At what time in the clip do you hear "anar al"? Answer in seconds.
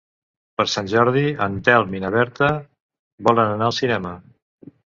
3.55-3.77